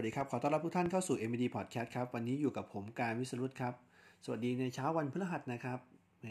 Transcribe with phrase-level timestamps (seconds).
[0.00, 3.74] วัสดีครับ ขอต้อนรับทุกท่านเข้าสู่ MD Podcast ครับ วันนี้อยู่กับผมการวิสรุตครับ
[4.24, 5.78] สวัสดีในเช้าวันพฤหัสนะครับ
[6.20, 6.26] แหม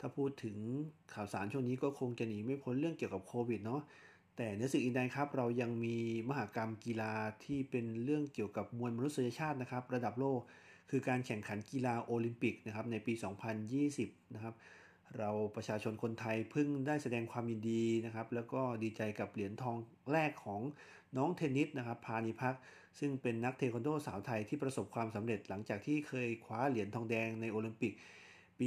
[0.00, 0.56] ถ้าพูดถึง
[1.14, 3.82] ข่าวสารช่วงนี้ก็คงจะหนีไม่พ้นเรื่องเกี่ยวกับโควิดเนาะ
[4.36, 5.96] แต่เนื้อสิ่งอื่นใดครับ เรายังมี
[6.28, 7.12] มหากรรมกีฬา
[7.44, 10.40] ที่เป็นเรื่องเกี่ยวกับมวลมนุษยชาตินะครับ ระดับโลก
[10.90, 13.14] คือการแข่งขันกีฬาโอลิมปิกนะครับในปี
[13.74, 14.54] 2020 นะครับ
[15.18, 19.76] เราประชาชนคนไทยเพิ่งได้แสดงความยินดีนะครับ แล้วก็ดีใจกับเหรียญทอง
[20.12, 20.60] แรกของ
[21.16, 22.54] น้องเทนนิสนะครับ พานิพัก
[22.98, 27.92] ซึ่งเป็นนักเทควันโดสาวไทยที่ประสบความสำเร็จหลังจากที่เคยคว้าเหรียญทองแดงในโอลิมปิก
[28.58, 28.66] ปี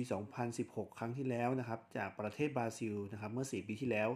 [0.50, 4.10] 2016 ครั้งที่แล้วนะครับ จากประเทศบราซิลนะครับเมื่อ 4 ปีที่แล้ว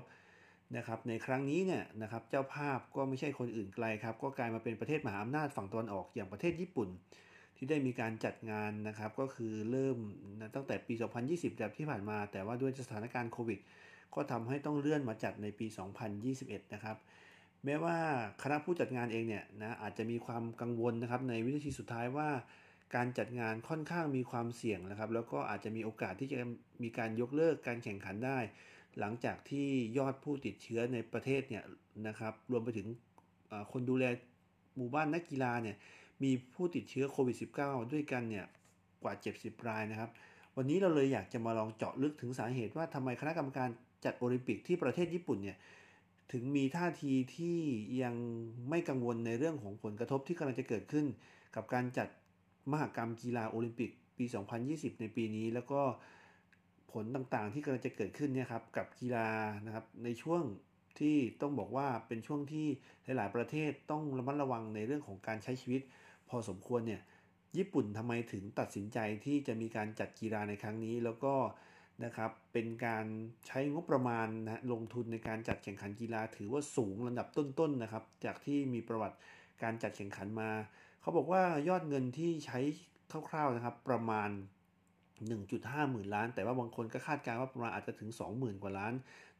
[0.77, 6.89] นะครับ ในครั้งนี้เนี่ยนะครับเจ้าภาพก็ไม่ใช่คนอื่นไกลครับ ก็กลายมาเป็นประเทศมหาอำนาจฝั่งตะวันออกอย่างประเทศญี่ปุ่น
[7.57, 9.97] ที่ได้มีการจัดงานนะครับ ก็คือเริ่ม
[10.55, 10.93] ตั้งแต่ปี
[11.25, 13.59] 2020แบบที่ผ่านมา แต่ว่าด้วยสถานการณ์โควิด
[14.15, 15.67] ก็ทำให้ต้องเลื่อนมาจัดในปี
[16.19, 16.97] 2021 นะครับ
[17.65, 17.97] แม้ว่า
[18.41, 22.29] คณะผู้จัดงานเองเนี่ยนะอาจจะมีความกังวลนะครับในวินาทีสุดท้ายว่า
[22.95, 26.37] การจัดงานค่อนข้างมีความเสี่ยงนะครับ แล้วก็อาจจะมีโอกาสที่จะ
[26.83, 28.39] มีการยกเลิกการแข่งขันได้
[28.99, 31.63] หลังจากที่ยอดผู้ติดเชื้อในประเทศเนี่ย
[32.07, 32.87] นะครับรวมไปถึง
[33.71, 34.05] คนดูแล
[34.77, 35.77] หมู่บ้านนักกีฬาเนี่ย
[36.23, 38.45] มีผู้ติดเชื้อโควิด -19 ด้วยกันเนี่ย
[39.03, 40.09] กว่า 70 รายนะครับ
[40.57, 43.69] วันนี้เราเลยอยากจะมาลองเจาะลึกถึงสาเหตุว่าทำไมคณะกรรมการ
[44.05, 45.57] จัดโอลิมปิกที่ประเทศญี่ปุ่นเนี่ย
[46.31, 47.59] ถึงมีท่าทีที่
[48.03, 48.15] ยัง
[48.69, 51.05] ไม่กังวลในเรื่องของผลกระทบที่กำลังจะเกิดขึ้น
[51.55, 52.07] กับการจัด
[52.71, 54.25] มหกรรมกีฬาโอลิมปิกปี
[54.63, 55.81] 2020 ในปีนี้ แล้วก็
[56.91, 59.29] ผลต่างๆ ที่กำลังจะเกิดขึ้นเนี่ยครับกับกีฬา
[59.65, 60.43] นะครับในช่วง
[60.99, 62.67] ที่ต้องบอกว่าเป็นช่วงที่
[63.03, 65.81] หลาย ๆ ประเทศต้องระมัดระวังในเรื่องของการใช้ชีวิต
[66.35, 67.01] อสมควรเนี่ย
[67.57, 71.35] ญี่ปุ่นทำไมถึงตัดสินใจที่จะมีการจัดกีฬาในครั้งนี้ แล้วก็
[72.05, 73.05] นะครับเป็นการ
[73.47, 79.17] ใช้งบประมาณนะลงทุนในการจัดแข่งขันกีฬา ถือว่าสูงระดับต้นๆนนะครับ จากที่มีประวัติ
[79.63, 80.49] การจัดแข่งขันมา
[81.01, 82.59] เขาบอกว่ายอดเงินที่ใช้
[83.29, 84.29] คร่าวๆนะครับประมาณ
[85.29, 88.93] 1.5 หมื่นล้าน แต่ว่าบางคนก็คาดการณ์ว่าประมาณอาจจะถึง 20,000 กว่าล้าน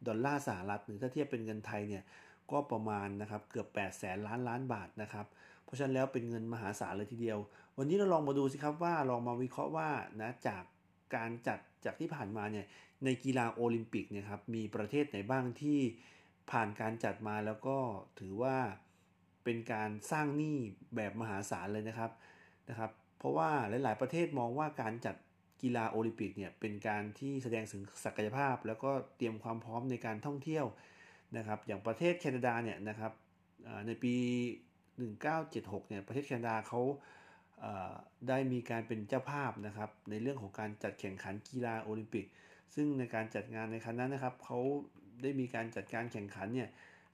[0.08, 2.04] ดอลลาร์สหรัฐหรือถ้าเทียบเป็นเงินไทยเนี่ย
[2.52, 5.26] ก็ประมาณนะครับเกือบ8แสนล้านล้านบาทนะครับ
[5.66, 7.40] เพราะฉะนั้นแล้วเป็นเงินมหาศาลเลยทีเดียว
[7.78, 9.90] วันนี้เราลองมาดูสิครับว่าลองมาวิเคราะห์ว่า
[10.22, 10.64] นะจาก
[11.16, 12.66] การจัดจากที่ผ่านมาเนี่ย
[13.06, 15.80] ในกีฬาโอลิมปิกเนี่ยครับมีประเทศไหนบ้างที่
[16.52, 17.78] ผ่านการจัดมาแล้วก็
[18.20, 18.58] ถือว่า
[19.44, 20.58] เป็นการสร้างหนี้
[20.96, 22.12] แบบมหาศาลเลยนะครับ
[22.70, 25.16] นะครับ เพราะว่าหลาย ๆ ประเทศมองว่าการจัด
[25.62, 30.66] กีฬาโอลิมปิกเนี่ยเป็นการที่แสดงถึงศักยภาพ แล้วก็เตรียมความพร้อมในการท่องเที่ยว
[31.38, 33.12] นะครับ อย่างประเทศแคนาดาเนี่ยนะครับ
[33.88, 34.16] ในปี
[35.02, 36.82] 1976เนี่ยประเทศแคนาดาเขา
[38.30, 42.26] ได้มีการเป็นเจ้าภาพนะครับในเรื่องของการจัดแข่งขันกีฬาโอลิมปิก
[42.76, 44.60] ซึ่งในการจัดงานในครั้งนั้นนะครับเขา
[45.22, 46.70] ได้มีการจัดการแข่งขันเนี่ย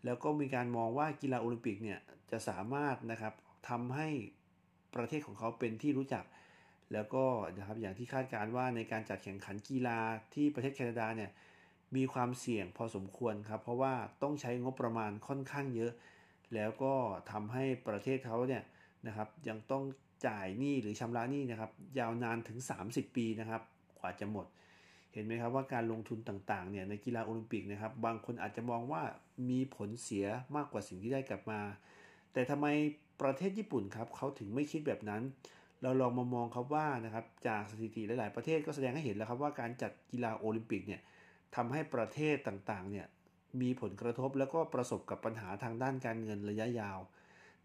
[0.06, 2.00] แล้วก็มีการมองว่ากีฬาโอลิมปิกเนี่ย
[2.31, 3.34] จะสามารถนะครับ
[3.69, 4.09] ทำให้
[4.95, 6.23] ประเทศของเขาเป็นที่รู้จัก
[6.94, 7.25] แล้วก็
[7.57, 10.00] นะครับอย่างที่คาดการว่าในการจัดแข่งขันกีฬา
[10.34, 11.31] ที่ประเทศแคนาดาเนี่ย
[11.95, 15.91] มีความเสี่ยงพอสมควรครับเพราะว่าต้องใช้งบประมาณค่อนข้างเยอะ
[16.55, 16.93] แล้วก็
[17.31, 18.63] ทำให้ประเทศเขาเนี่ย
[19.07, 19.83] นะครับยังต้อง
[20.27, 23.61] จ่ายหนี้หรือชำระหนี้นะครับยาวนานถึง 30 ปีนะครับ
[23.99, 24.45] กว่าจะหมด
[25.13, 29.01] เห็นไหมครับว่าการลงทุนต่างๆเนี่ยในกีฬาโอลิมปิกนะครับบางคนอาจจะมองว่า
[29.49, 31.61] มีผลเสียมากกว่าสิ่งที่ได้กลับมา
[32.33, 32.67] แต่ทำไม
[33.21, 35.21] ประเทศญี่ปุ่นครับเขาถึงไม่คิดแบบนั้น
[35.81, 41.01] เราลองมามองครับว่านะครับจากสถิติหลาย ๆ ประเทศก็แสดงให้เห็นแล้วครับว่าการจัดกีฬาโอลิมปิกเนี่ย
[41.55, 43.05] ทำให้ประเทศต่างๆเนี่ย
[43.61, 46.99] มีผลกระทบแล้วก็ประสบกับปัญหาทางด้านการเงินระยะยาว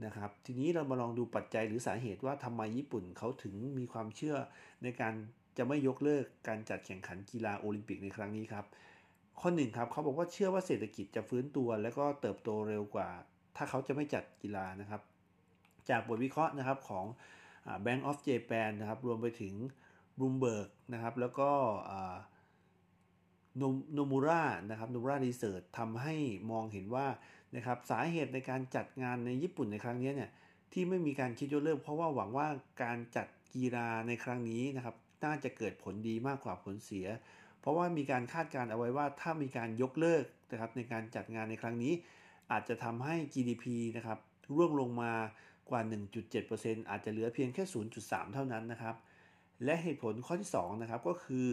[0.04, 4.36] นะครับ ทีนี้เรามาลองดูปัจจัยหรือสาเหตุว่าทำไมญี่ปุ่นเขาถึงมีความเชื่อ
[4.82, 5.14] ในการ
[5.58, 8.64] จะไม่ยกเลิกการจัดแข่งขันกีฬาโอลิมปิกในครั้งนี้ครับ
[9.40, 13.08] ข้อหนึ่งครับเขาบอกว่าเชื่อว่าเศรษฐกิจจะฟื้นตัว แล้วก็เติบโตเร็วกว่า
[13.56, 15.00] ถ้าเขาจะไม่จัดกีฬานะครับ
[15.90, 17.04] จากบทวิเคราะห์นะครับของ
[17.84, 19.54] Bank of Japan นะครับรวมไปถึง
[20.18, 21.50] Bloomberg นะครับแล้วก็
[23.94, 26.14] โนมูระนะครับโนมูระรีเสิร์ชทำให้
[26.50, 27.06] มองเห็นว่า
[27.56, 30.30] นะครับสาเหตุในการจัดงานในญี่ปุ่นในครั้งนี้เนี่ย
[30.72, 32.48] ที่ไม่มีการคิดยกเลิกเพราะว่าหวังว่า
[32.82, 37.06] การจัดกีฬาในครั้งนี้นะครับน่าจะเกิดผลดีมากกว่าผลเสีย
[37.60, 41.92] เพราะว่ามีการคาดการเอาไว้ว่าถ้ามีการยกเลิกนะครับในการจัดงานในครั้งนี้
[42.52, 43.64] อาจจะทำให้ GDP
[43.96, 44.18] นะครับ
[44.56, 45.12] ร่วงลงมา
[45.70, 45.80] กว่า
[46.34, 47.64] 1.7%อาจจะเหลือเพียงแค่
[47.98, 48.94] 0.3 เท่านั้นนะครับ
[49.64, 51.46] และเหตุผลข้อที่2นะครับก็คือ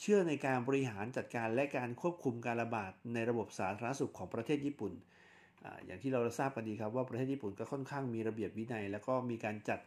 [0.00, 4.92] เชื่อในการบริหารจัดการและการควบคุมการระบาดในระบบสาธารณสุขของประเทศญี่ปุ่น
[5.64, 9.80] ออย่างที่เราทราบกันดีครับว่าประเทศญี่ปุ่นก็ค่อนข้างมีระเบียบวินัย แล้วก็มีการจัด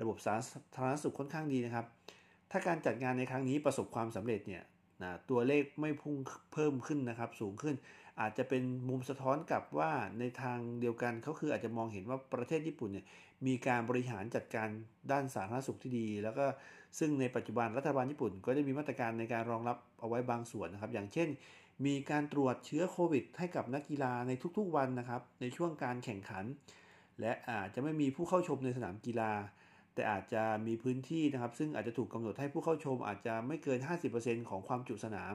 [0.00, 0.34] ระบบสา
[0.74, 1.86] ธารณสุขค่อนข้างดีนะครับ
[2.50, 4.62] ถ้าการจัดงานในครั้งนี้ประสบความสำเร็จเนี่ย
[5.02, 6.16] นะตัวเลขไม่พุ่ง
[6.52, 7.76] เพิ่มขึ้นนะครับ สูงขึ้น
[8.20, 13.06] อาจจะเป็นมุมสะท้อนกับว่าในทางเดียวกันเขาคืออาจจะมองเห็นว่าประเทศญี่ปุ่นเนี่ย
[13.46, 14.68] มีการบริหารจัดการ
[15.12, 16.44] ด้านสาธารณสุขที่ดี แล้วก็
[16.98, 21.28] ซึ่งในปัจจุบันรัฐบาลญี่ปุ่นก็ได้มีมาตรการในการรองรับเอาไว้บางส่วนนะครับ อย่างเช่น
[21.86, 26.44] มีการตรวจเชื้อโควิด ให้กับนักกีฬาในทุกๆวันนะครับ ในช่วงการแข่งขัน
[27.20, 29.32] และอาจจะไม่มีผู้เข้าชมในสนามกีฬา
[29.94, 33.78] แต่อาจจะมีพื้นที่นะครับ ซึ่งอาจจะถูกกำหนดให้ผู้เข้าชมอาจจะไม่เกิน
[34.14, 35.34] 50%ของความจุสนาม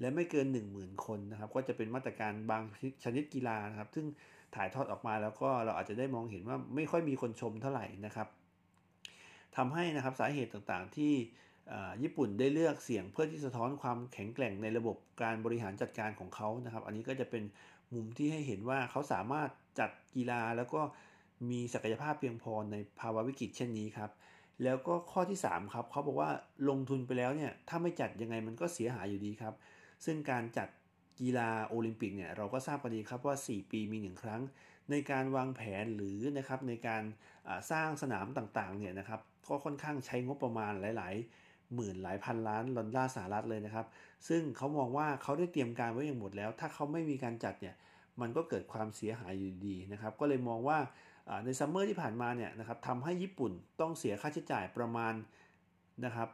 [0.00, 0.46] และไม่เกิน
[0.76, 2.62] 10,000 คนนะครับ ก็จะเป็นมาตรการบาง
[3.04, 4.06] ชนิดกีฬานะครับ ซึ่ง
[4.54, 8.28] ถ่ายทอดออกมาแล้วก็เราอาจจะได้มองเห็นว่าไม่ค่อยมีคนชมเท่าไหร่นะครับ
[9.56, 11.14] ทำให้นะครับสาเหตุต่างๆ ที่
[12.02, 17.42] ญี่ปุ่นได้เลือกเสียงเพื่อที่สะท้อนความแข็งแกร่งในระบบการบริหารจัดการของเขานะครับ อันนี้ก็จะเป็น
[17.94, 19.48] มุมที่ให้เห็นว่าเขาสามารถ
[19.80, 20.80] จัดกีฬาแล้วก็
[21.50, 24.10] มีศักยภาพเพียงพอในภาวะวิกฤตเช่นนี้ครับ
[24.64, 26.30] แล้วก็ข้อที่ 3 ครับเขาบอกว่า
[26.68, 29.54] ลงทุนไปแล้วเนี่ยถ้าไม่จัดยังไงมันก็เสียหายอยู่ดีครับ
[30.04, 30.68] ซึ่งการจัด
[31.20, 34.40] กีฬาโอลิมปิกเนี่ยเราก็ทราบกันดีครับว่า 4 ปีมี 1 ครั้ง
[34.90, 37.02] ในการวางแผนหรือนะครับในการ
[37.70, 41.14] สร้างสนามต่างๆเนี่ยนะครับก็ค่อนข้างใช้งบประมาณหลาย
[41.44, 43.86] ๆ หมื่นหลายพันล้านดอลลาร์สหรัฐเลยนะครับ
[44.28, 47.74] ซึ่งเขามองว่าเขาได้เตรียมการไว้อย่างหมดแล้ว ถ้าเขาไม่มีการจัดเนี่ย
[48.20, 50.78] มันก็เกิดความเสียหายอยู่ดีนะครับ ก็เลยมองว่า
[51.44, 55.14] ใน summer ที่ผ่านมาเนี่ยนะครับทำให้ญี่ปุ่นต้องเสียค่าใช้จ่ายประมาณ
[56.04, 56.28] นะครับ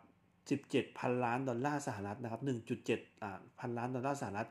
[0.47, 2.43] 17พันล้านดอลลาร์สหรัฐนะครับ
[3.01, 4.49] 1.7พันล้านดอลลาร์สหรัฐ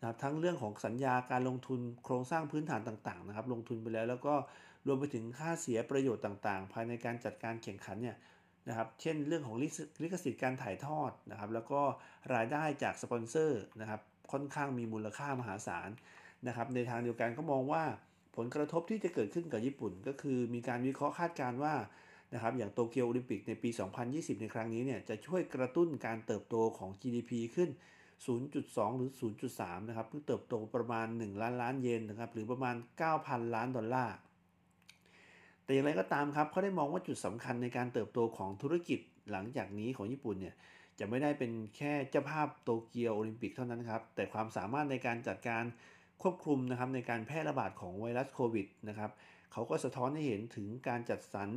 [0.00, 4.34] นะครับทั้งเรื่องของสัญญาการลงทุนโครงสร้างพื้นฐานต่างๆนะครับลงทุนไปแล้วแล้วก็
[4.86, 8.16] รวมไปถึงค่าเสียประโยชน์ต่างๆ ภายในการจัดการแข่งขันเนี่ย
[8.68, 9.56] นะครับเช่นเรื่องของ
[10.02, 11.80] ลิขสิทธิ์การถ่ายทอดนะครับแล้วก็
[12.34, 14.00] รายได้จากสปอนเซอร์นะครับ
[14.32, 15.90] ค่อนข้างมีมูลค่ามหาศาล
[16.46, 17.84] นะครับในทางเดียวกันก็มองว่า
[18.36, 21.74] ผลกระทบที่จะเกิดขึ้นกับญี่ปุ่น ก็คือมีการวิเคราะห์คาดการณ์ว่า
[22.34, 23.70] นะครับอย่างโตเกียวโอลิมปิกในปี
[24.06, 27.70] 2020 ในครั้งนี้เนี่ยจะช่วยกระตุ้นการเติบโตของ GDP ขึ้น
[28.24, 29.10] 0.2 หรือ
[29.48, 32.76] 0.3 นะครับ เพิ่งเติบโตประมาณ 1 ล้านล้านเยนนะครับ หรือประมาณ
[33.14, 34.16] 9,000 ล้านดอลลาร์
[35.64, 40.54] แต่อย่างไรก็ตามครับเขาได้มองว่าจุดสำคัญในการเติบโตของธุรกิจหลังจากนี้ของญี่ปุ่นเนี่ย
[40.98, 45.64] จะไม่ได้เป็นแค่เจ้าภาพโตเกียวโอลิมปิกเท่านั้นครับ แต่ความสามารถในการจัดการ
[46.22, 49.10] ควบคุมนะครับในการแพร่ระบาดของไวรัสโควิดนะครับ
[49.52, 51.50] เขาก็สะท้อนให้เห็นถึงการจัดสรร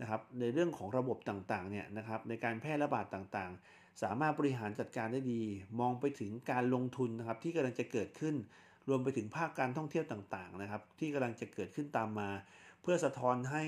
[0.00, 5.42] นะครับในเรื่องของระบบต่างๆเนี่ยนะครับในการแพร่ระบาดต่างๆ สามารถบริหารจัดการได้ดี
[5.80, 8.34] มองไปถึงการลงทุนนะครับที่กำลังจะเกิดขึ้น
[8.88, 12.30] รวมไปถึงภาคการท่องเที่ยวต่างๆนะครับ ที่กำลังจะเกิดขึ้นตามมา
[12.82, 13.64] เพื่อสะท้อนให้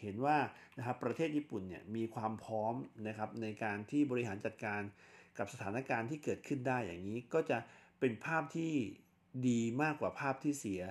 [0.00, 0.38] เห็นว่า
[0.78, 2.74] นะครับประเทศญี่ปุ่นเนี่ยมีความพร้อม
[3.08, 4.80] นะครับในการที่บริหารจัดการ
[5.38, 7.58] กับสถานการณ์ที่เกิดขึ้นได้อย่างนี้ก็จะ
[8.00, 8.72] เป็นภาพที่
[9.48, 10.82] ดีมากกว่าภาพที่เสีย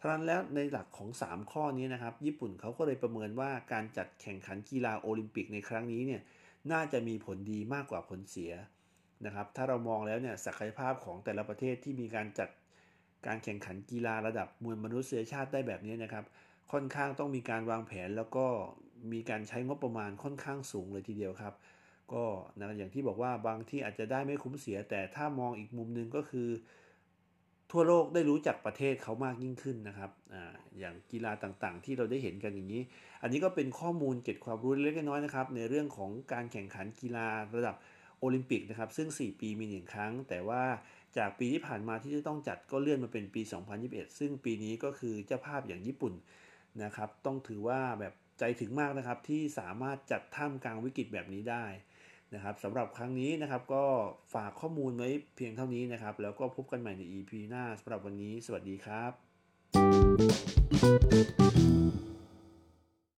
[0.00, 6.22] ทั้งนั้นแล้วในหลักของ 3 ข้อนี้นะครับ ญี่ปุ่นเขาก็เลยประเมินว่าการจัดแข่งขันกีฬาโอลิมปิกในครั้งนี้เนี่ย
[6.72, 8.52] น่าจะมีผลดีมากกว่าผลเสีย
[9.26, 12.48] นะครับ ถ้าเรามองแล้วเนี่ยศักยภาพของแต่ละประเทศที่มีการจัด
[13.26, 16.24] การแข่งขันกีฬาระดับมวลมนุษยชาติได้แบบนี้นะครับ
[16.72, 18.46] ค่อนข้างต้องมีการวางแผนแล้วก็
[19.12, 21.54] มีการใช้งบประมาณค่อนข้างสูงเลยทีเดียวครับ
[22.12, 22.24] ก็
[22.58, 26.48] นะอย่างที่บอกว่าบางที่อาจจะได้ไม่คุ้มเสีย แต่ถ้ามองอีกมุมหนึ่งก็คือ
[27.74, 30.36] ทั่วโลกได้รู้จักประเทศเขามากยิ่งขึ้นนะครับอ
[30.78, 32.82] อย่างกีฬาต่างๆ ที่เราได้เห็นกันอย่างนี้
[33.22, 37.76] อันนี้ก็เป็นข้อมูลเก็บความรู้เล็กน้อยนะครับ ในเรื่องของการแข่งขันกีฬาระดับ
[38.20, 40.62] โอลิมปิกนะครับ ซึ่ง 4 ปีมีหนึ่งครั้ง แต่ว่า
[41.16, 43.42] จากปีที่ผ่านมาที่จะต้องจัดก็เลื่อนมาเป็นปี
[43.80, 46.14] 2021 ซึ่งปีนี้ก็คือเจ้าภาพอย่างญี่ปุ่น
[46.82, 51.64] นะครับ ต้องถือว่าแบบใจถึงมากนะครับที่สามารถจัดท่ามกลางวิกฤตแบบนี้ได้
[52.34, 53.84] นะครับสำหรับครั้งนี้นะครับก็
[54.34, 59.12] ฝากข้อมูลไว้เพียงเท่านี้นะครับ แล้วก็พบกันใหม่ใน EP หน้าสำหรับวันนี้ สวัสดีครับ